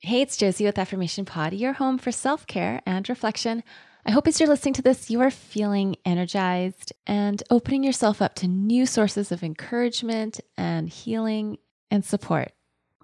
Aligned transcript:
Hey, 0.00 0.20
it's 0.20 0.36
Josie 0.36 0.64
with 0.64 0.78
Affirmation 0.78 1.24
Pod, 1.24 1.52
your 1.52 1.72
home 1.72 1.98
for 1.98 2.12
self 2.12 2.46
care 2.46 2.80
and 2.86 3.08
reflection. 3.08 3.64
I 4.06 4.12
hope 4.12 4.28
as 4.28 4.38
you're 4.38 4.48
listening 4.48 4.74
to 4.74 4.82
this, 4.82 5.10
you 5.10 5.20
are 5.20 5.28
feeling 5.28 5.96
energized 6.04 6.92
and 7.04 7.42
opening 7.50 7.82
yourself 7.82 8.22
up 8.22 8.36
to 8.36 8.46
new 8.46 8.86
sources 8.86 9.32
of 9.32 9.42
encouragement 9.42 10.38
and 10.56 10.88
healing 10.88 11.58
and 11.90 12.04
support. 12.04 12.52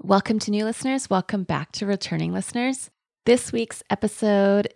Welcome 0.02 0.38
to 0.38 0.52
new 0.52 0.64
listeners. 0.64 1.10
Welcome 1.10 1.42
back 1.42 1.72
to 1.72 1.86
returning 1.86 2.33
listeners. 2.33 2.91
This 3.27 3.50
week's 3.50 3.83
episode 3.90 4.72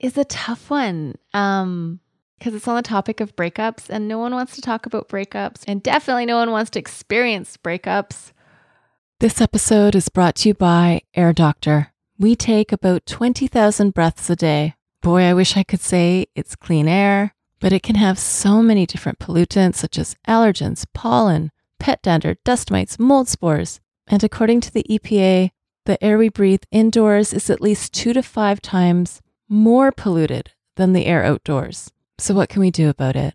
is 0.00 0.16
a 0.16 0.24
tough 0.24 0.70
one 0.70 1.16
um, 1.34 2.00
because 2.38 2.54
it's 2.54 2.66
on 2.66 2.76
the 2.76 2.82
topic 2.82 3.20
of 3.20 3.36
breakups, 3.36 3.90
and 3.90 4.08
no 4.08 4.18
one 4.18 4.32
wants 4.32 4.54
to 4.54 4.62
talk 4.62 4.86
about 4.86 5.10
breakups, 5.10 5.64
and 5.68 5.82
definitely 5.82 6.24
no 6.24 6.36
one 6.36 6.50
wants 6.50 6.70
to 6.70 6.78
experience 6.78 7.58
breakups. 7.58 8.32
This 9.22 9.40
episode 9.40 9.94
is 9.94 10.08
brought 10.08 10.34
to 10.38 10.48
you 10.48 10.54
by 10.54 11.02
Air 11.14 11.32
Doctor. 11.32 11.92
We 12.18 12.34
take 12.34 12.72
about 12.72 13.06
20,000 13.06 13.94
breaths 13.94 14.28
a 14.30 14.34
day. 14.34 14.74
Boy, 15.00 15.22
I 15.22 15.32
wish 15.32 15.56
I 15.56 15.62
could 15.62 15.80
say 15.80 16.26
it's 16.34 16.56
clean 16.56 16.88
air, 16.88 17.32
but 17.60 17.72
it 17.72 17.84
can 17.84 17.94
have 17.94 18.18
so 18.18 18.60
many 18.60 18.84
different 18.84 19.20
pollutants 19.20 19.76
such 19.76 19.96
as 19.96 20.16
allergens, 20.26 20.84
pollen, 20.92 21.52
pet 21.78 22.02
dander, 22.02 22.34
dust 22.44 22.72
mites, 22.72 22.98
mold 22.98 23.28
spores. 23.28 23.78
And 24.08 24.24
according 24.24 24.60
to 24.62 24.72
the 24.72 24.84
EPA, 24.90 25.52
the 25.86 26.02
air 26.02 26.18
we 26.18 26.28
breathe 26.28 26.64
indoors 26.72 27.32
is 27.32 27.48
at 27.48 27.60
least 27.60 27.94
two 27.94 28.12
to 28.14 28.24
five 28.24 28.60
times 28.60 29.22
more 29.48 29.92
polluted 29.92 30.50
than 30.74 30.94
the 30.94 31.06
air 31.06 31.22
outdoors. 31.22 31.92
So, 32.18 32.34
what 32.34 32.48
can 32.48 32.58
we 32.60 32.72
do 32.72 32.88
about 32.88 33.14
it? 33.14 33.34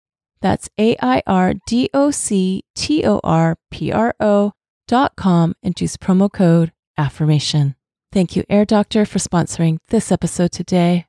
that's 0.41 0.69
A 0.79 0.95
I 1.01 1.21
R 1.27 1.53
D 1.67 1.89
O 1.93 2.11
C 2.11 2.63
T 2.75 3.05
O 3.05 3.21
R 3.23 3.57
P 3.69 3.91
R 3.91 4.15
O 4.19 4.53
dot 4.87 5.15
com 5.15 5.55
and 5.63 5.79
use 5.79 5.97
promo 5.97 6.31
code 6.31 6.71
affirmation. 6.97 7.75
Thank 8.11 8.35
you, 8.35 8.43
Air 8.49 8.65
Doctor, 8.65 9.05
for 9.05 9.19
sponsoring 9.19 9.77
this 9.87 10.11
episode 10.11 10.51
today. 10.51 11.05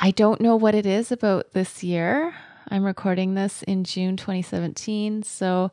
I 0.00 0.12
don't 0.12 0.40
know 0.40 0.56
what 0.56 0.74
it 0.74 0.86
is 0.86 1.12
about 1.12 1.52
this 1.52 1.82
year. 1.84 2.34
I'm 2.68 2.84
recording 2.84 3.34
this 3.34 3.62
in 3.64 3.84
June 3.84 4.16
2017. 4.16 5.24
So, 5.24 5.72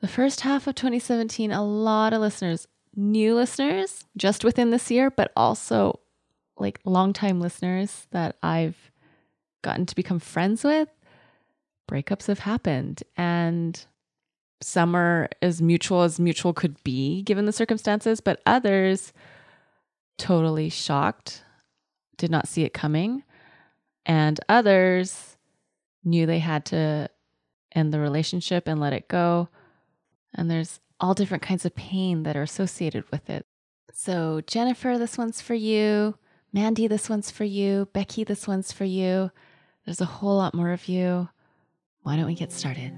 the 0.00 0.08
first 0.08 0.40
half 0.40 0.66
of 0.66 0.74
2017, 0.74 1.52
a 1.52 1.62
lot 1.62 2.12
of 2.12 2.20
listeners, 2.20 2.66
new 2.96 3.34
listeners 3.34 4.04
just 4.16 4.44
within 4.44 4.70
this 4.70 4.90
year, 4.90 5.10
but 5.10 5.30
also 5.36 6.00
like 6.58 6.80
longtime 6.84 7.40
listeners 7.40 8.06
that 8.10 8.36
I've 8.42 8.90
gotten 9.62 9.86
to 9.86 9.94
become 9.94 10.18
friends 10.18 10.64
with 10.64 10.88
breakups 11.88 12.26
have 12.26 12.40
happened 12.40 13.02
and 13.16 13.86
some 14.60 14.96
are 14.96 15.28
as 15.42 15.60
mutual 15.60 16.02
as 16.02 16.18
mutual 16.18 16.52
could 16.52 16.82
be 16.84 17.22
given 17.22 17.44
the 17.44 17.52
circumstances, 17.52 18.20
but 18.20 18.40
others 18.46 19.12
totally 20.16 20.70
shocked, 20.70 21.42
did 22.16 22.30
not 22.30 22.48
see 22.48 22.62
it 22.62 22.72
coming, 22.72 23.24
and 24.06 24.40
others 24.48 25.36
knew 26.02 26.24
they 26.24 26.38
had 26.38 26.64
to 26.66 27.10
end 27.74 27.92
the 27.92 28.00
relationship 28.00 28.66
and 28.66 28.80
let 28.80 28.92
it 28.92 29.08
go. 29.08 29.48
And 30.34 30.50
there's 30.50 30.80
all 31.00 31.14
different 31.14 31.42
kinds 31.42 31.64
of 31.64 31.74
pain 31.74 32.22
that 32.22 32.36
are 32.36 32.42
associated 32.42 33.04
with 33.10 33.28
it. 33.28 33.44
So, 33.92 34.40
Jennifer, 34.46 34.98
this 34.98 35.18
one's 35.18 35.40
for 35.40 35.54
you. 35.54 36.16
Mandy, 36.52 36.86
this 36.86 37.08
one's 37.10 37.30
for 37.30 37.44
you. 37.44 37.88
Becky, 37.92 38.24
this 38.24 38.46
one's 38.46 38.72
for 38.72 38.84
you. 38.84 39.30
There's 39.84 40.00
a 40.00 40.06
whole 40.06 40.36
lot 40.36 40.54
more 40.54 40.72
of 40.72 40.88
you. 40.88 41.28
Why 42.04 42.16
don't 42.16 42.26
we 42.26 42.34
get 42.34 42.52
started? 42.52 42.92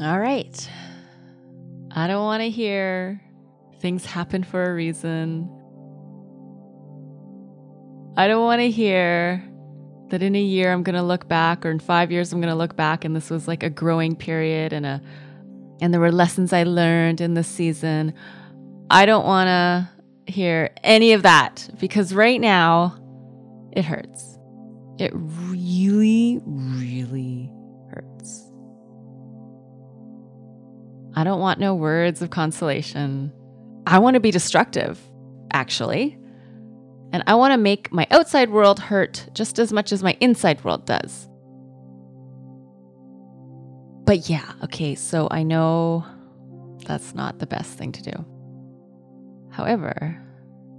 All 0.00 0.20
right. 0.20 0.70
I 1.90 2.06
don't 2.06 2.22
want 2.22 2.42
to 2.42 2.48
hear 2.48 3.20
things 3.80 4.06
happen 4.06 4.44
for 4.44 4.62
a 4.62 4.72
reason. 4.72 5.50
I 8.16 8.28
don't 8.28 8.44
want 8.44 8.60
to 8.60 8.70
hear 8.70 9.42
that 10.10 10.22
in 10.22 10.36
a 10.36 10.40
year 10.40 10.72
I'm 10.72 10.84
going 10.84 10.94
to 10.94 11.02
look 11.02 11.26
back 11.26 11.66
or 11.66 11.70
in 11.70 11.80
5 11.80 12.12
years 12.12 12.32
I'm 12.32 12.40
going 12.40 12.52
to 12.52 12.56
look 12.56 12.76
back 12.76 13.04
and 13.04 13.16
this 13.16 13.28
was 13.28 13.48
like 13.48 13.64
a 13.64 13.70
growing 13.70 14.14
period 14.14 14.72
and 14.72 14.86
a 14.86 15.02
and 15.80 15.92
there 15.92 16.00
were 16.00 16.12
lessons 16.12 16.52
I 16.52 16.62
learned 16.62 17.20
in 17.20 17.34
this 17.34 17.48
season. 17.48 18.14
I 18.90 19.06
don't 19.06 19.26
want 19.26 19.48
to 19.48 20.32
hear 20.32 20.70
any 20.84 21.12
of 21.12 21.22
that 21.22 21.68
because 21.80 22.14
right 22.14 22.40
now 22.40 22.98
it 23.72 23.84
hurts. 23.84 24.38
It 24.98 25.10
really, 25.14 26.40
really 26.44 27.50
hurts. 27.90 28.50
I 31.14 31.24
don't 31.24 31.40
want 31.40 31.58
no 31.60 31.74
words 31.74 32.22
of 32.22 32.30
consolation. 32.30 33.32
I 33.86 33.98
want 33.98 34.14
to 34.14 34.20
be 34.20 34.30
destructive, 34.30 35.00
actually. 35.52 36.18
And 37.12 37.22
I 37.26 37.34
want 37.34 37.52
to 37.52 37.58
make 37.58 37.92
my 37.92 38.06
outside 38.10 38.50
world 38.50 38.78
hurt 38.78 39.28
just 39.32 39.58
as 39.58 39.72
much 39.72 39.92
as 39.92 40.02
my 40.02 40.16
inside 40.20 40.62
world 40.64 40.86
does. 40.86 41.28
But 44.04 44.28
yeah, 44.28 44.52
okay, 44.64 44.94
so 44.94 45.26
I 45.30 45.42
know 45.42 46.04
that's 46.84 47.14
not 47.14 47.38
the 47.38 47.46
best 47.46 47.76
thing 47.76 47.92
to 47.92 48.02
do. 48.02 48.35
However, 49.56 50.20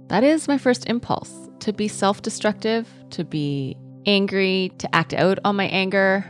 that 0.06 0.22
is 0.22 0.46
my 0.46 0.56
first 0.56 0.88
impulse 0.88 1.32
to 1.58 1.72
be 1.72 1.88
self 1.88 2.22
destructive, 2.22 2.88
to 3.10 3.24
be 3.24 3.76
angry, 4.06 4.70
to 4.78 4.94
act 4.94 5.12
out 5.14 5.40
on 5.44 5.56
my 5.56 5.64
anger. 5.64 6.24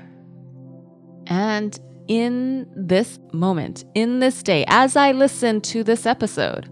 And 1.27 1.79
in 2.09 2.67
this 2.75 3.19
moment, 3.35 3.85
in 3.95 4.21
this 4.21 4.43
day, 4.43 4.65
as 4.67 4.97
I 4.97 5.13
listen 5.13 5.61
to 5.73 5.85
this 5.85 6.07
episode, 6.07 6.71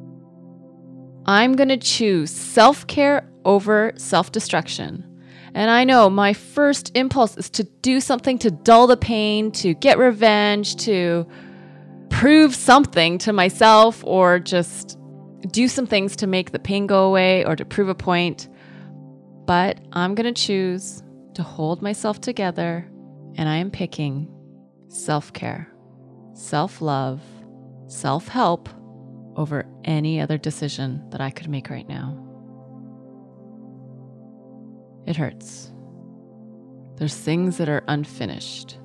I'm 1.26 1.52
going 1.56 1.68
to 1.68 1.76
choose 1.76 2.30
self 2.30 2.86
care 2.86 3.30
over 3.44 3.92
self 3.96 4.32
destruction. 4.32 5.04
And 5.52 5.70
I 5.70 5.84
know 5.84 6.08
my 6.08 6.32
first 6.32 6.90
impulse 6.96 7.36
is 7.36 7.50
to 7.50 7.64
do 7.64 8.00
something 8.00 8.38
to 8.38 8.50
dull 8.50 8.86
the 8.86 8.96
pain, 8.96 9.52
to 9.52 9.74
get 9.74 9.98
revenge, 9.98 10.76
to 10.86 11.26
prove 12.08 12.54
something 12.54 13.18
to 13.18 13.34
myself, 13.34 14.02
or 14.06 14.38
just 14.38 14.98
do 15.50 15.68
some 15.68 15.86
things 15.86 16.16
to 16.16 16.26
make 16.26 16.52
the 16.52 16.58
pain 16.58 16.86
go 16.86 17.04
away 17.04 17.44
or 17.44 17.56
to 17.56 17.64
prove 17.64 17.88
a 17.88 17.94
point. 17.94 18.48
But 19.46 19.78
I'm 19.92 20.14
going 20.14 20.32
to 20.32 20.40
choose 20.40 21.02
to 21.34 21.42
hold 21.42 21.82
myself 21.82 22.20
together, 22.20 22.88
and 23.36 23.48
I 23.48 23.56
am 23.56 23.70
picking 23.70 24.28
self 24.88 25.32
care, 25.32 25.70
self 26.34 26.80
love, 26.80 27.20
self 27.86 28.28
help 28.28 28.68
over 29.36 29.66
any 29.84 30.20
other 30.20 30.38
decision 30.38 31.04
that 31.10 31.20
I 31.20 31.30
could 31.30 31.48
make 31.48 31.70
right 31.70 31.88
now. 31.88 32.22
It 35.06 35.16
hurts. 35.16 35.70
There's 36.96 37.14
things 37.14 37.58
that 37.58 37.68
are 37.68 37.84
unfinished. 37.86 38.78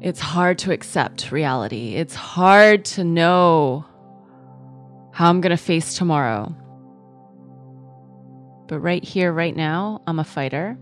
It's 0.00 0.20
hard 0.20 0.58
to 0.60 0.72
accept 0.72 1.30
reality. 1.30 1.94
It's 1.94 2.14
hard 2.14 2.84
to 2.86 3.04
know 3.04 3.84
how 5.18 5.28
I'm 5.28 5.40
going 5.40 5.50
to 5.50 5.56
face 5.56 5.94
tomorrow. 5.94 6.54
But 8.68 8.78
right 8.78 9.02
here, 9.02 9.32
right 9.32 9.56
now, 9.56 10.00
I'm 10.06 10.20
a 10.20 10.24
fighter, 10.24 10.78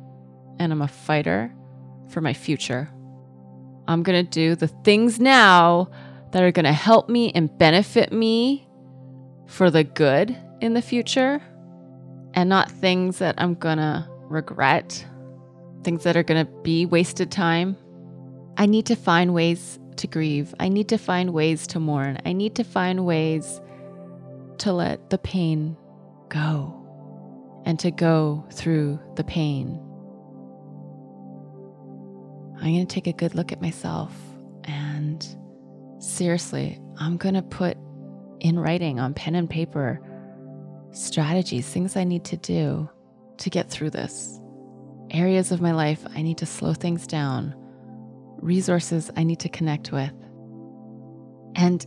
and 0.59 0.71
I'm 0.71 0.83
a 0.83 0.89
fighter 0.89 1.55
for 2.11 2.21
my 2.21 2.35
future. 2.35 2.91
I'm 3.89 4.03
going 4.03 4.23
to 4.23 4.31
do 4.31 4.55
the 4.55 4.69
things 4.69 5.19
now 5.19 5.89
that 6.33 6.43
are 6.43 6.53
going 6.53 6.67
to 6.67 6.73
help 6.75 7.09
me 7.09 7.33
and 7.35 7.57
benefit 7.57 8.13
me 8.13 8.69
for 9.47 9.71
the 9.71 9.85
good 9.85 10.37
in 10.61 10.75
the 10.75 10.83
future 10.83 11.41
and 12.35 12.51
not 12.51 12.71
things 12.71 13.21
that 13.21 13.37
I'm 13.39 13.55
going 13.55 13.79
to 13.79 14.07
regret, 14.25 15.03
things 15.83 16.05
that 16.05 16.15
are 16.15 16.23
going 16.23 16.45
to 16.45 16.53
be 16.61 16.85
wasted 16.85 17.33
time. 17.33 17.75
I 18.59 18.67
need 18.67 18.85
to 18.85 18.97
find 18.97 19.33
ways 19.33 19.79
to 19.97 20.07
grieve. 20.07 20.55
I 20.61 20.69
need 20.69 20.91
to 20.91 20.99
find 20.99 21.33
ways 21.33 21.67
to 21.69 21.81
mourn. 21.81 22.19
I 22.27 22.35
need 22.35 22.55
to 22.57 22.65
find 22.65 23.07
ways 23.07 23.63
to 24.61 24.73
let 24.73 25.11
the 25.11 25.19
pain 25.19 25.77
go 26.29 26.83
and 27.65 27.79
to 27.81 27.91
go 27.91 28.47
through 28.53 28.99
the 29.17 29.25
pain. 29.25 29.81
I'm 32.57 32.75
going 32.75 32.87
to 32.87 32.95
take 32.95 33.07
a 33.07 33.13
good 33.13 33.35
look 33.35 33.53
at 33.53 33.61
myself 33.61 34.13
and 34.65 35.27
seriously, 35.99 36.81
I'm 36.99 37.17
going 37.17 37.35
to 37.35 37.43
put 37.43 37.77
in 38.41 38.59
writing 38.59 38.99
on 38.99 39.15
pen 39.15 39.35
and 39.35 39.49
paper 39.49 40.01
strategies, 40.93 41.67
things 41.67 41.97
I 41.97 42.05
need 42.05 42.25
to 42.27 42.37
do 42.37 42.89
to 43.39 43.51
get 43.51 43.71
through 43.71 43.91
this. 43.91 44.41
Areas 45.11 45.53
of 45.53 45.61
my 45.61 45.73
life 45.73 46.05
I 46.15 46.23
need 46.23 46.39
to 46.39 46.47
slow 46.47 46.73
things 46.73 47.07
down, 47.07 47.55
resources 48.39 49.11
I 49.17 49.25
need 49.25 49.41
to 49.41 49.49
connect 49.49 49.93
with. 49.93 50.13
And 51.55 51.87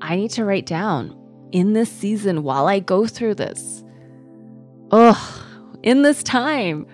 I 0.00 0.16
need 0.16 0.30
to 0.32 0.44
write 0.44 0.66
down 0.66 1.16
in 1.52 1.72
this 1.72 1.90
season 1.90 2.42
while 2.42 2.66
I 2.66 2.80
go 2.80 3.06
through 3.06 3.34
this. 3.34 3.84
Ugh, 4.90 5.42
in 5.82 6.02
this 6.02 6.22
time, 6.22 6.86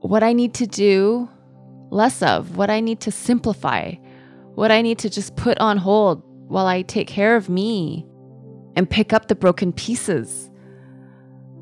what 0.00 0.22
I 0.22 0.32
need 0.32 0.54
to 0.54 0.66
do 0.66 1.28
less 1.90 2.22
of, 2.22 2.56
what 2.56 2.70
I 2.70 2.80
need 2.80 3.00
to 3.00 3.12
simplify, 3.12 3.92
what 4.54 4.70
I 4.70 4.82
need 4.82 4.98
to 5.00 5.10
just 5.10 5.36
put 5.36 5.58
on 5.58 5.76
hold 5.76 6.22
while 6.48 6.66
I 6.66 6.82
take 6.82 7.08
care 7.08 7.36
of 7.36 7.48
me 7.48 8.06
and 8.76 8.88
pick 8.88 9.12
up 9.12 9.28
the 9.28 9.34
broken 9.34 9.72
pieces. 9.72 10.50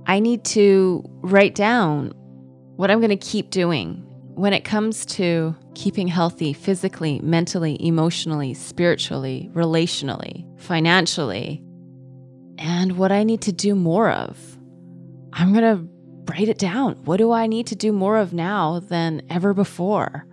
I 0.06 0.20
need 0.20 0.44
to 0.46 1.04
write 1.22 1.54
down 1.54 2.12
what 2.76 2.90
I'm 2.90 3.00
going 3.00 3.10
to 3.10 3.16
keep 3.16 3.50
doing 3.50 4.02
when 4.34 4.52
it 4.52 4.64
comes 4.64 5.06
to 5.06 5.56
keeping 5.74 6.08
healthy 6.08 6.52
physically, 6.52 7.20
mentally, 7.20 7.76
emotionally, 7.84 8.52
spiritually, 8.52 9.50
relationally, 9.54 10.44
financially, 10.60 11.62
and 12.58 12.96
what 12.96 13.12
I 13.12 13.24
need 13.24 13.42
to 13.42 13.52
do 13.52 13.74
more 13.74 14.10
of. 14.10 14.58
I'm 15.32 15.52
going 15.52 15.76
to 15.76 16.32
write 16.32 16.48
it 16.48 16.58
down. 16.58 16.96
What 17.04 17.18
do 17.18 17.32
I 17.32 17.46
need 17.46 17.66
to 17.68 17.76
do 17.76 17.92
more 17.92 18.16
of 18.16 18.32
now 18.32 18.80
than 18.80 19.22
ever 19.30 19.54
before? 19.54 20.26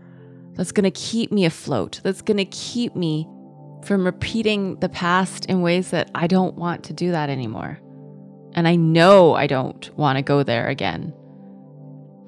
That's 0.54 0.72
going 0.72 0.86
to 0.86 0.92
keep 0.92 1.31
me 1.31 1.46
afloat. 1.46 2.00
That's 2.04 2.22
going 2.22 2.38
to 2.38 2.46
keep 2.46 2.96
me 2.96 3.28
from 3.84 4.06
repeating 4.06 4.80
the 4.80 4.90
past 4.90 5.46
in 5.48 5.62
ways 5.62 5.92
that 5.92 6.10
I 6.16 6.28
don't 6.28 6.56
want 6.56 6.86
to 6.86 6.94
do 6.94 7.12
that 7.12 7.30
anymore. 7.30 7.80
And 8.54 8.68
I 8.68 8.75
know 8.75 9.34
I 9.34 9.48
don't 9.48 9.90
want 9.98 10.18
to 10.18 10.22
go 10.22 10.44
there 10.44 10.68
again. 10.68 11.14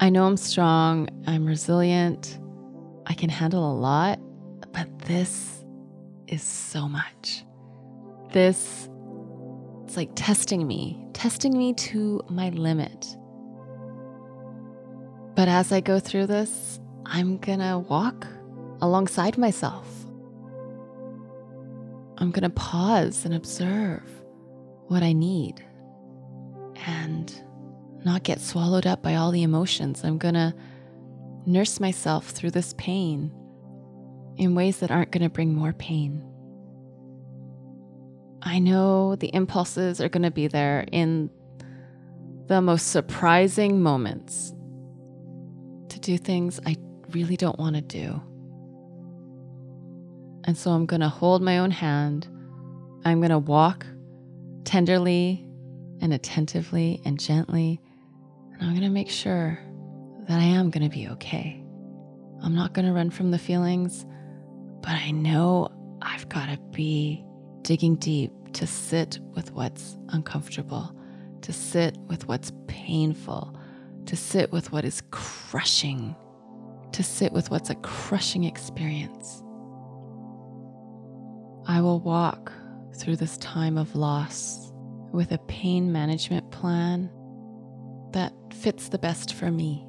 I 0.00 0.10
know 0.10 0.26
I'm 0.26 0.36
strong, 0.36 1.08
I'm 1.26 1.46
resilient, 1.46 2.38
I 3.06 3.14
can 3.14 3.30
handle 3.30 3.72
a 3.72 3.76
lot, 3.78 4.18
but 4.72 4.98
this 5.00 5.64
is 6.26 6.42
so 6.42 6.86
much. 6.88 7.44
This, 8.32 8.90
like 9.96 10.10
testing 10.14 10.66
me, 10.66 11.06
testing 11.12 11.56
me 11.56 11.72
to 11.74 12.22
my 12.28 12.50
limit. 12.50 13.16
But 15.34 15.48
as 15.48 15.72
I 15.72 15.80
go 15.80 15.98
through 15.98 16.26
this, 16.26 16.80
I'm 17.04 17.38
gonna 17.38 17.78
walk 17.78 18.26
alongside 18.80 19.38
myself. 19.38 19.86
I'm 22.18 22.30
gonna 22.30 22.50
pause 22.50 23.24
and 23.24 23.34
observe 23.34 24.02
what 24.88 25.02
I 25.02 25.12
need 25.12 25.62
and 26.86 27.32
not 28.04 28.22
get 28.22 28.40
swallowed 28.40 28.86
up 28.86 29.02
by 29.02 29.16
all 29.16 29.30
the 29.30 29.42
emotions. 29.42 30.04
I'm 30.04 30.18
gonna 30.18 30.54
nurse 31.44 31.80
myself 31.80 32.30
through 32.30 32.52
this 32.52 32.74
pain 32.78 33.30
in 34.36 34.54
ways 34.54 34.78
that 34.78 34.90
aren't 34.90 35.10
gonna 35.10 35.30
bring 35.30 35.54
more 35.54 35.72
pain. 35.72 36.22
I 38.42 38.58
know 38.58 39.16
the 39.16 39.34
impulses 39.34 40.00
are 40.00 40.08
gonna 40.08 40.30
be 40.30 40.46
there 40.46 40.86
in 40.92 41.30
the 42.46 42.60
most 42.60 42.88
surprising 42.88 43.82
moments 43.82 44.54
to 45.88 45.98
do 45.98 46.16
things 46.16 46.60
I 46.64 46.76
really 47.10 47.36
don't 47.36 47.58
want 47.58 47.76
to 47.76 47.82
do. 47.82 48.22
And 50.44 50.56
so 50.56 50.70
I'm 50.70 50.86
going 50.86 51.00
to 51.00 51.08
hold 51.08 51.42
my 51.42 51.58
own 51.58 51.72
hand. 51.72 52.28
I'm 53.04 53.20
going 53.20 53.30
to 53.30 53.38
walk 53.38 53.84
tenderly 54.64 55.44
and 56.00 56.12
attentively 56.12 57.00
and 57.04 57.18
gently. 57.18 57.80
And 58.52 58.62
I'm 58.62 58.70
going 58.70 58.82
to 58.82 58.90
make 58.90 59.10
sure 59.10 59.58
that 60.28 60.38
I 60.38 60.44
am 60.44 60.70
going 60.70 60.88
to 60.88 60.94
be 60.94 61.08
okay. 61.08 61.60
I'm 62.42 62.54
not 62.54 62.74
going 62.74 62.86
to 62.86 62.92
run 62.92 63.10
from 63.10 63.32
the 63.32 63.38
feelings, 63.38 64.06
but 64.82 64.92
I 64.92 65.10
know 65.10 65.68
I've 66.00 66.28
got 66.28 66.46
to 66.46 66.58
be 66.70 67.24
digging 67.66 67.96
deep 67.96 68.30
to 68.52 68.64
sit 68.64 69.18
with 69.34 69.50
what's 69.50 69.98
uncomfortable, 70.10 70.96
to 71.42 71.52
sit 71.52 71.96
with 72.06 72.28
what's 72.28 72.52
painful, 72.68 73.58
to 74.06 74.14
sit 74.14 74.52
with 74.52 74.70
what 74.70 74.84
is 74.84 75.02
crushing, 75.10 76.14
to 76.92 77.02
sit 77.02 77.32
with 77.32 77.50
what's 77.50 77.68
a 77.68 77.74
crushing 77.74 78.44
experience. 78.44 79.42
I 81.66 81.80
will 81.80 81.98
walk 81.98 82.52
through 82.94 83.16
this 83.16 83.36
time 83.38 83.76
of 83.78 83.96
loss 83.96 84.72
with 85.12 85.32
a 85.32 85.38
pain 85.48 85.90
management 85.90 86.48
plan 86.52 87.10
that 88.12 88.32
fits 88.54 88.90
the 88.90 88.98
best 88.98 89.34
for 89.34 89.50
me. 89.50 89.84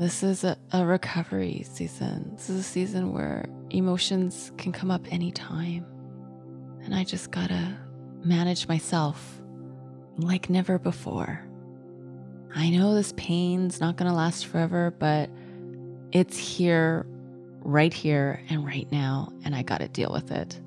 This 0.00 0.24
is 0.24 0.42
a, 0.42 0.58
a, 0.72 0.84
recovery 0.84 1.64
season. 1.70 2.32
This 2.34 2.50
is 2.50 2.58
a 2.58 2.64
season 2.64 3.12
where 3.12 3.46
emotions 3.74 4.52
can 4.56 4.72
come 4.72 4.90
up 4.90 5.12
anytime. 5.12 5.86
And 6.84 6.94
I 6.94 7.04
just 7.04 7.30
gotta 7.30 7.76
manage 8.24 8.68
myself 8.68 9.40
like 10.16 10.48
never 10.48 10.78
before. 10.78 11.44
I 12.54 12.70
know 12.70 12.94
this 12.94 13.12
pain's 13.16 13.80
not 13.80 13.96
to 13.98 14.16
last 14.16 14.46
forever, 14.46 14.94
but 14.98 15.28
it's 16.12 16.38
here, 16.38 17.04
right 17.60 17.92
here, 17.92 18.40
and 18.48 18.64
right 18.64 18.90
now, 18.92 19.32
and 19.44 19.56
I 19.56 19.62
got 19.62 19.78
to 19.80 19.88
deal 19.88 20.12
with 20.12 20.30
it. 20.30 20.60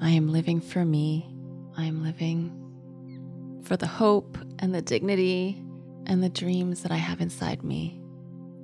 I 0.00 0.10
am 0.10 0.32
living 0.32 0.60
for 0.60 0.84
me. 0.84 1.32
I 1.76 1.84
am 1.84 2.02
living 2.02 2.58
for 3.62 3.76
the 3.76 3.86
hope 3.86 4.36
and 4.58 4.74
the 4.74 4.82
dignity 4.82 5.62
and 6.06 6.22
the 6.22 6.28
dreams 6.28 6.82
that 6.82 6.90
I 6.90 6.96
have 6.96 7.20
inside 7.20 7.62
me. 7.62 8.01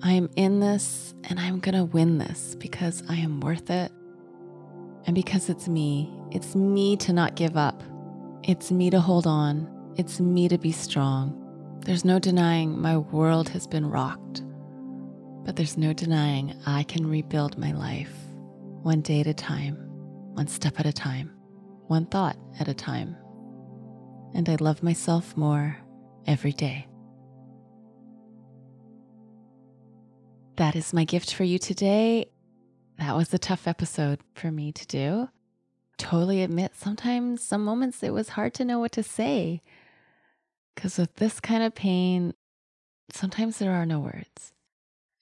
I 0.03 0.13
am 0.13 0.31
in 0.37 0.61
this 0.61 1.15
and 1.25 1.41
I'm 1.41 1.59
going 1.59 1.75
to 1.75 1.85
win 1.85 2.19
this 2.19 2.55
because 2.55 3.03
I 3.09 3.17
am 3.17 3.41
worth 3.41 3.71
it. 3.71 3.91
And 5.07 5.15
because 5.15 5.49
it's 5.49 5.69
me, 5.69 6.13
it's 6.31 6.55
me 6.55 6.97
to 6.99 7.13
not 7.13 7.35
give 7.35 7.57
up. 7.57 7.83
It's 8.45 8.71
me 8.71 8.91
to 8.91 9.01
hold 9.01 9.27
on. 9.27 9.69
It's 9.97 10.21
me 10.21 10.49
to 10.49 10.59
be 10.59 10.73
strong. 10.73 11.81
There's 11.85 12.05
no 12.05 12.19
denying 12.19 12.81
my 12.81 12.99
world 12.99 13.49
has 13.51 13.67
been 13.67 13.87
rocked. 13.87 14.43
But 15.45 15.57
there's 15.57 15.79
no 15.79 15.93
denying 15.93 16.55
I 16.67 16.83
can 16.85 17.07
rebuild 17.07 17.59
my 17.59 17.73
life 17.73 18.13
one 18.83 19.01
day 19.01 19.21
at 19.21 19.27
a 19.27 19.35
time, 19.35 19.77
one 20.35 20.47
step 20.47 20.79
at 20.79 20.87
a 20.87 20.93
time, 20.93 21.33
one 21.87 22.07
thought 22.07 22.37
at 22.61 22.69
a 22.69 22.75
time. 22.75 23.17
And 24.35 24.49
I 24.49 24.57
love 24.57 24.83
myself 24.83 25.37
more 25.37 25.77
every 26.27 26.53
day. 26.53 26.88
That 30.59 30.75
is 30.75 30.93
my 30.93 31.05
gift 31.05 31.33
for 31.33 31.45
you 31.45 31.57
today. 31.57 32.27
That 32.99 33.15
was 33.15 33.33
a 33.33 33.39
tough 33.39 33.69
episode 33.69 34.19
for 34.35 34.51
me 34.51 34.73
to 34.73 34.87
do. 34.89 35.29
Totally 35.99 36.43
admit 36.43 36.73
sometimes, 36.75 37.45
some 37.45 37.65
moments 37.65 38.03
it 38.03 38.13
was 38.13 38.31
hard 38.31 38.55
to 38.55 38.65
know 38.65 38.81
what 38.81 38.91
to 38.93 39.05
say. 39.05 39.63
Because 40.75 40.99
with 40.99 41.15
this 41.15 41.39
kind 41.39 41.63
of 41.63 41.77
pain, 41.77 42.35
sometimes 43.13 43.59
there 43.59 43.71
are 43.71 43.87
no 43.87 44.01
words. 44.01 44.53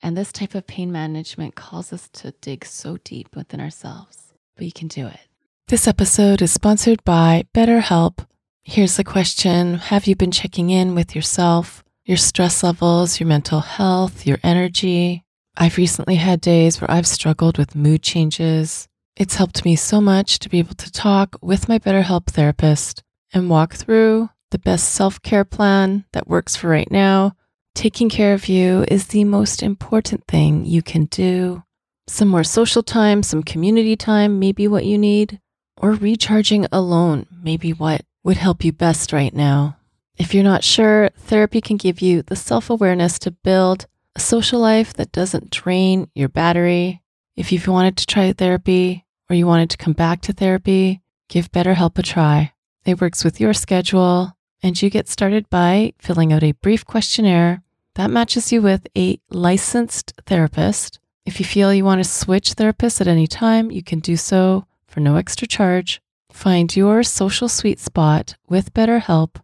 And 0.02 0.16
this 0.16 0.33
type 0.33 0.55
of 0.55 0.66
pain 0.66 0.90
management 0.90 1.55
calls 1.55 1.93
us 1.93 2.09
to 2.14 2.31
dig 2.40 2.64
so 2.64 2.97
deep 3.05 3.37
within 3.37 3.61
ourselves, 3.61 4.33
but 4.57 4.64
you 4.64 4.73
can 4.73 4.88
do 4.88 5.07
it. 5.07 5.21
This 5.69 5.87
episode 5.87 6.40
is 6.40 6.50
sponsored 6.50 7.05
by 7.05 7.45
BetterHelp. 7.55 8.26
Here's 8.62 8.97
the 8.97 9.05
question 9.05 9.75
Have 9.75 10.07
you 10.07 10.16
been 10.16 10.33
checking 10.33 10.71
in 10.71 10.95
with 10.95 11.14
yourself, 11.14 11.85
your 12.07 12.16
stress 12.16 12.62
levels, 12.62 13.21
your 13.21 13.26
mental 13.26 13.61
health, 13.61 14.26
your 14.26 14.38
energy? 14.43 15.25
I've 15.56 15.78
recently 15.78 16.16
had 16.16 16.40
days 16.42 16.80
where 16.80 16.90
I've 16.90 17.06
struggled 17.06 17.56
with 17.56 17.75
mood 17.75 18.02
changes. 18.02 18.88
It's 19.16 19.36
helped 19.36 19.64
me 19.64 19.75
so 19.75 20.02
much 20.02 20.38
to 20.40 20.50
be 20.50 20.58
able 20.58 20.75
to 20.75 20.92
talk 20.92 21.36
with 21.40 21.68
my 21.68 21.78
BetterHelp 21.78 22.26
therapist 22.26 23.02
and 23.32 23.48
walk 23.48 23.75
through 23.75 24.28
the 24.50 24.58
best 24.58 24.92
self 24.92 25.22
care 25.22 25.44
plan 25.44 26.04
that 26.12 26.28
works 26.28 26.56
for 26.56 26.68
right 26.68 26.90
now. 26.90 27.34
Taking 27.75 28.10
care 28.10 28.34
of 28.34 28.48
you 28.48 28.84
is 28.88 29.06
the 29.06 29.25
most 29.25 29.62
important 29.62 30.25
thing 30.28 30.66
you 30.66 30.82
can 30.82 31.06
do. 31.06 31.62
Some 32.06 32.28
more 32.28 32.44
social 32.44 32.82
time, 32.82 33.22
some 33.22 33.42
community 33.42 33.96
time, 33.96 34.38
maybe 34.38 34.68
what 34.68 34.84
you 34.84 34.98
need, 34.98 35.40
or 35.78 35.92
recharging 35.92 36.66
alone, 36.70 37.26
maybe 37.42 37.72
what 37.72 38.02
would 38.22 38.36
help 38.36 38.62
you 38.62 38.72
best 38.72 39.12
right 39.12 39.34
now. 39.34 39.78
If 40.18 40.34
you're 40.34 40.44
not 40.44 40.64
sure, 40.64 41.10
therapy 41.16 41.60
can 41.60 41.78
give 41.78 42.00
you 42.00 42.22
the 42.22 42.36
self 42.36 42.68
awareness 42.68 43.18
to 43.20 43.30
build 43.30 43.86
a 44.16 44.20
social 44.20 44.61
life 44.61 44.94
that 44.94 45.12
doesn't 45.12 45.50
drain 45.50 46.08
your 46.14 46.30
battery. 46.30 47.02
If 47.37 47.52
you've 47.52 47.68
wanted 47.68 47.99
to 47.99 48.06
try 48.06 48.32
therapy 48.32 49.04
or 49.28 49.37
you 49.37 49.46
wanted 49.46 49.68
to 49.70 49.76
come 49.76 49.92
back 49.92 50.23
to 50.23 50.32
therapy, 50.32 51.02
give 51.28 51.52
BetterHelp 51.52 51.99
a 51.99 52.02
try. 52.02 52.54
It 52.87 52.99
works 52.99 53.25
with 53.25 53.40
your 53.40 53.52
schedule, 53.52 54.32
and 54.62 54.80
you 54.80 54.88
get 54.88 55.11
started 55.11 55.50
by 55.50 55.92
filling 55.99 56.32
out 56.32 56.42
a 56.42 56.52
brief 56.52 56.87
questionnaire 56.87 57.62
that 57.96 58.11
matches 58.11 58.52
you 58.52 58.62
with 58.62 58.87
a 58.96 59.20
licensed 59.28 60.14
therapist. 60.25 60.99
If 61.26 61.38
you 61.38 61.44
feel 61.44 61.75
you 61.75 61.85
want 61.85 62.02
to 62.02 62.08
switch 62.08 62.54
therapists 62.54 63.02
at 63.02 63.08
any 63.08 63.26
time, 63.26 63.70
you 63.70 63.82
can 63.82 64.00
do 64.00 64.16
so 64.16 64.66
for 64.87 65.00
no 65.00 65.16
extra 65.16 65.46
charge. 65.46 66.00
Find 66.32 66.75
your 66.75 67.02
social 67.02 67.50
sweet 67.50 67.80
spot 67.80 68.37
with 68.49 68.73
BetterHelp. 68.73 69.37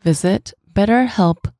Visit 0.00 0.54
BetterHelp 0.72 1.52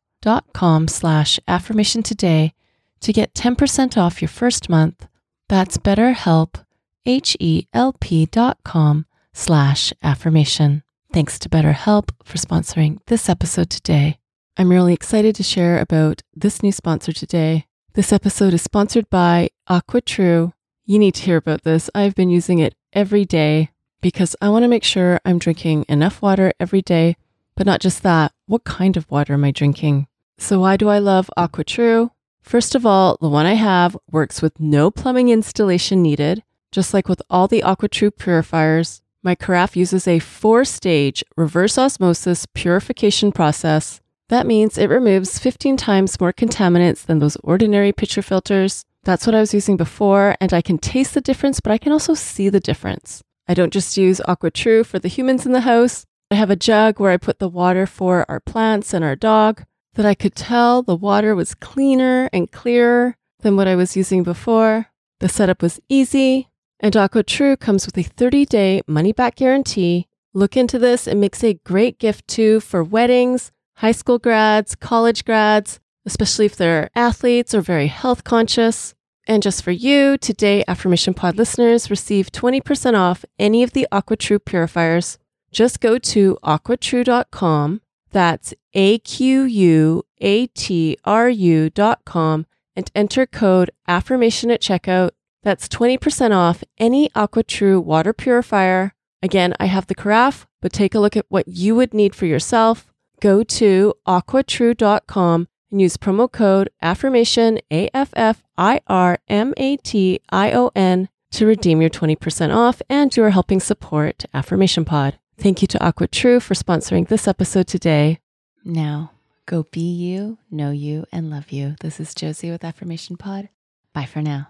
com 0.52 0.88
slash 0.88 1.38
affirmation 1.46 2.02
today 2.02 2.54
to 3.00 3.12
get 3.12 3.34
10% 3.34 3.96
off 3.98 4.22
your 4.22 4.28
first 4.28 4.68
month. 4.68 5.06
That's 5.48 5.76
betterhelp, 5.76 6.64
H-E-L-P 7.04 8.26
dot 8.26 8.58
com 8.64 9.06
slash 9.32 9.92
affirmation. 10.02 10.82
Thanks 11.12 11.38
to 11.40 11.48
BetterHelp 11.48 12.10
for 12.24 12.38
sponsoring 12.38 12.98
this 13.06 13.28
episode 13.28 13.70
today. 13.70 14.18
I'm 14.56 14.70
really 14.70 14.94
excited 14.94 15.34
to 15.36 15.42
share 15.42 15.78
about 15.80 16.22
this 16.34 16.62
new 16.62 16.72
sponsor 16.72 17.12
today. 17.12 17.66
This 17.92 18.12
episode 18.12 18.54
is 18.54 18.62
sponsored 18.62 19.10
by 19.10 19.50
AquaTrue. 19.68 20.52
You 20.86 20.98
need 20.98 21.14
to 21.16 21.22
hear 21.22 21.36
about 21.36 21.62
this. 21.62 21.90
I've 21.94 22.14
been 22.14 22.30
using 22.30 22.58
it 22.58 22.74
every 22.92 23.24
day 23.24 23.70
because 24.00 24.34
I 24.40 24.48
want 24.48 24.62
to 24.62 24.68
make 24.68 24.84
sure 24.84 25.20
I'm 25.24 25.38
drinking 25.38 25.84
enough 25.88 26.22
water 26.22 26.52
every 26.58 26.82
day, 26.82 27.16
but 27.56 27.66
not 27.66 27.80
just 27.80 28.02
that. 28.02 28.32
What 28.46 28.64
kind 28.64 28.96
of 28.96 29.10
water 29.10 29.34
am 29.34 29.44
I 29.44 29.50
drinking? 29.50 30.06
So, 30.38 30.60
why 30.60 30.76
do 30.76 30.88
I 30.88 30.98
love 30.98 31.30
AquaTrue? 31.36 32.10
First 32.42 32.74
of 32.74 32.84
all, 32.84 33.16
the 33.20 33.28
one 33.28 33.46
I 33.46 33.54
have 33.54 33.96
works 34.10 34.42
with 34.42 34.60
no 34.60 34.90
plumbing 34.90 35.28
installation 35.28 36.02
needed. 36.02 36.42
Just 36.72 36.92
like 36.92 37.08
with 37.08 37.22
all 37.30 37.48
the 37.48 37.62
AquaTrue 37.62 38.18
purifiers, 38.18 39.00
my 39.22 39.34
carafe 39.34 39.76
uses 39.76 40.06
a 40.06 40.18
four 40.18 40.64
stage 40.64 41.24
reverse 41.36 41.78
osmosis 41.78 42.46
purification 42.52 43.32
process. 43.32 44.00
That 44.28 44.46
means 44.46 44.76
it 44.76 44.90
removes 44.90 45.38
15 45.38 45.76
times 45.76 46.20
more 46.20 46.32
contaminants 46.32 47.06
than 47.06 47.20
those 47.20 47.36
ordinary 47.36 47.92
pitcher 47.92 48.22
filters. 48.22 48.84
That's 49.04 49.26
what 49.26 49.34
I 49.34 49.40
was 49.40 49.54
using 49.54 49.76
before, 49.76 50.34
and 50.40 50.52
I 50.52 50.62
can 50.62 50.78
taste 50.78 51.14
the 51.14 51.20
difference, 51.20 51.60
but 51.60 51.72
I 51.72 51.78
can 51.78 51.92
also 51.92 52.14
see 52.14 52.48
the 52.48 52.60
difference. 52.60 53.22
I 53.46 53.54
don't 53.54 53.72
just 53.72 53.96
use 53.96 54.20
AquaTrue 54.26 54.84
for 54.84 54.98
the 54.98 55.08
humans 55.08 55.46
in 55.46 55.52
the 55.52 55.60
house. 55.60 56.04
I 56.30 56.34
have 56.34 56.50
a 56.50 56.56
jug 56.56 56.98
where 56.98 57.12
I 57.12 57.16
put 57.18 57.38
the 57.38 57.48
water 57.48 57.86
for 57.86 58.26
our 58.28 58.40
plants 58.40 58.92
and 58.92 59.04
our 59.04 59.16
dog 59.16 59.64
that 59.94 60.06
I 60.06 60.14
could 60.14 60.34
tell 60.34 60.82
the 60.82 60.96
water 60.96 61.34
was 61.34 61.54
cleaner 61.54 62.28
and 62.32 62.50
clearer 62.50 63.16
than 63.40 63.56
what 63.56 63.68
I 63.68 63.76
was 63.76 63.96
using 63.96 64.22
before. 64.22 64.86
The 65.20 65.28
setup 65.28 65.62
was 65.62 65.80
easy, 65.88 66.48
and 66.80 66.94
AquaTrue 66.94 67.58
comes 67.58 67.86
with 67.86 67.96
a 67.96 68.02
30 68.02 68.44
day 68.46 68.82
money 68.86 69.12
back 69.12 69.36
guarantee. 69.36 70.08
Look 70.32 70.56
into 70.56 70.78
this, 70.78 71.06
it 71.06 71.16
makes 71.16 71.44
a 71.44 71.54
great 71.64 71.98
gift 71.98 72.26
too 72.26 72.60
for 72.60 72.82
weddings, 72.82 73.52
high 73.76 73.92
school 73.92 74.18
grads, 74.18 74.74
college 74.74 75.24
grads, 75.24 75.78
especially 76.04 76.46
if 76.46 76.56
they're 76.56 76.90
athletes 76.94 77.54
or 77.54 77.60
very 77.60 77.86
health 77.86 78.24
conscious. 78.24 78.94
And 79.26 79.42
just 79.42 79.62
for 79.62 79.70
you, 79.70 80.18
today 80.18 80.64
Affirmation 80.68 81.14
Pod 81.14 81.36
listeners 81.36 81.88
receive 81.88 82.32
20% 82.32 82.98
off 82.98 83.24
any 83.38 83.62
of 83.62 83.72
the 83.72 83.86
AquaTrue 83.90 84.44
purifiers. 84.44 85.18
Just 85.50 85.80
go 85.80 85.98
to 85.98 86.36
aquatrue.com 86.42 87.80
that's 88.14 88.54
A 88.74 88.98
Q 89.00 89.42
U 89.42 90.04
A 90.20 90.46
T 90.46 90.96
R 91.04 91.28
U 91.28 91.68
dot 91.68 92.04
com 92.06 92.46
and 92.76 92.90
enter 92.94 93.26
code 93.26 93.70
affirmation 93.86 94.50
at 94.50 94.62
checkout. 94.62 95.10
That's 95.42 95.68
20% 95.68 96.32
off 96.34 96.64
any 96.78 97.10
AquaTrue 97.10 97.84
water 97.84 98.14
purifier. 98.14 98.94
Again, 99.22 99.52
I 99.60 99.66
have 99.66 99.88
the 99.88 99.94
carafe, 99.94 100.46
but 100.62 100.72
take 100.72 100.94
a 100.94 101.00
look 101.00 101.16
at 101.16 101.26
what 101.28 101.48
you 101.48 101.74
would 101.74 101.92
need 101.92 102.14
for 102.14 102.24
yourself. 102.24 102.86
Go 103.20 103.42
to 103.42 103.94
aquatrue.com 104.06 105.48
and 105.70 105.82
use 105.82 105.96
promo 105.96 106.30
code 106.30 106.70
affirmation 106.80 107.58
A 107.72 107.90
F 107.92 108.10
F 108.14 108.44
I 108.56 108.80
R 108.86 109.18
M 109.28 109.52
A 109.56 109.76
T 109.78 110.20
I 110.30 110.52
O 110.52 110.70
N 110.76 111.08
to 111.32 111.46
redeem 111.46 111.80
your 111.80 111.90
20% 111.90 112.54
off 112.54 112.80
and 112.88 113.14
you 113.16 113.24
are 113.24 113.30
helping 113.30 113.58
support 113.58 114.24
Affirmation 114.32 114.84
Pod. 114.84 115.18
Thank 115.38 115.62
you 115.62 115.68
to 115.68 115.78
AquaTrue 115.78 116.40
for 116.40 116.54
sponsoring 116.54 117.08
this 117.08 117.26
episode 117.28 117.66
today. 117.66 118.18
Now, 118.64 119.10
go 119.46 119.64
be 119.70 119.80
you, 119.80 120.38
know 120.50 120.70
you, 120.70 121.04
and 121.12 121.28
love 121.30 121.50
you. 121.50 121.76
This 121.80 122.00
is 122.00 122.14
Josie 122.14 122.50
with 122.50 122.64
Affirmation 122.64 123.16
Pod. 123.16 123.48
Bye 123.92 124.06
for 124.06 124.22
now. 124.22 124.48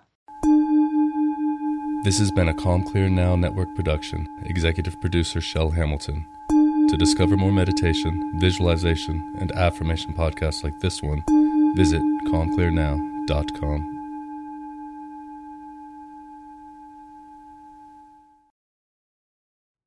This 2.05 2.19
has 2.19 2.31
been 2.31 2.49
a 2.49 2.55
Calm 2.55 2.85
Clear 2.85 3.09
Now 3.09 3.35
Network 3.35 3.75
production. 3.75 4.27
Executive 4.45 5.01
producer 5.01 5.41
Shell 5.41 5.71
Hamilton. 5.71 6.27
To 6.91 6.97
discover 6.99 7.37
more 7.37 7.51
meditation, 7.51 8.39
visualization, 8.39 9.37
and 9.41 9.51
affirmation 9.53 10.13
podcasts 10.13 10.63
like 10.63 10.79
this 10.81 11.03
one, 11.03 11.25
visit 11.75 12.03
calmclearnow.com. 12.27 13.94